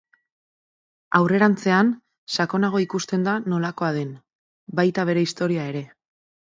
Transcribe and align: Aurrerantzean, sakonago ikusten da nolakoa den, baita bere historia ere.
Aurrerantzean, 1.19 1.91
sakonago 2.39 2.83
ikusten 2.87 3.29
da 3.31 3.37
nolakoa 3.55 3.93
den, 4.01 4.19
baita 4.83 5.11
bere 5.13 5.31
historia 5.31 5.73
ere. 5.75 5.89